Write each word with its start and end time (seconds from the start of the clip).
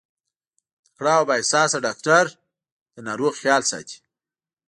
تکړه 0.87 1.11
او 1.19 1.23
با 1.27 1.33
احساسه 1.39 1.77
ډاکټر 1.85 2.25
د 2.93 2.95
ناروغ 3.07 3.33
خيال 3.41 3.61
ساتي. 3.71 3.97